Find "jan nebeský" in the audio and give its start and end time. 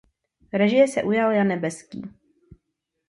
1.35-2.01